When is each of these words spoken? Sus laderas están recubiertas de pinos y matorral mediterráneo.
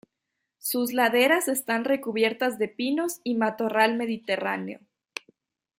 Sus 0.57 0.93
laderas 0.93 1.47
están 1.47 1.85
recubiertas 1.85 2.57
de 2.57 2.67
pinos 2.67 3.19
y 3.23 3.35
matorral 3.35 3.97
mediterráneo. 3.97 4.79